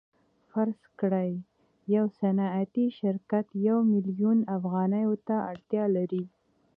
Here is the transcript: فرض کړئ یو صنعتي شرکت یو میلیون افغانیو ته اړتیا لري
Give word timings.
فرض 0.49 0.79
کړئ 0.99 1.31
یو 1.95 2.05
صنعتي 2.19 2.85
شرکت 2.99 3.45
یو 3.67 3.77
میلیون 3.91 4.39
افغانیو 4.57 5.13
ته 5.27 5.35
اړتیا 5.51 5.85
لري 5.97 6.23